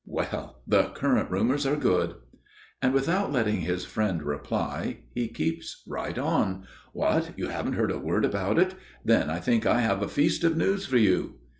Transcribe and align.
Well! 0.07 0.63
the 0.65 0.85
current 0.95 1.29
rumors 1.29 1.67
are 1.67 1.75
good." 1.75 2.15
And 2.81 2.91
without 2.91 3.31
letting 3.31 3.61
his 3.61 3.85
friend 3.85 4.23
reply, 4.23 5.01
he 5.13 5.27
keeps 5.27 5.83
right 5.87 6.17
on: 6.17 6.65
"What! 6.91 7.37
you 7.37 7.49
haven't 7.49 7.73
heard 7.73 7.91
a 7.91 7.99
word 7.99 8.25
about 8.25 8.57
it! 8.57 8.73
Then 9.05 9.29
I 9.29 9.39
think 9.39 9.67
I 9.67 9.81
have 9.81 10.01
a 10.01 10.07
feast 10.07 10.43
of 10.43 10.57
news 10.57 10.87
for 10.87 10.97
you." 10.97 11.35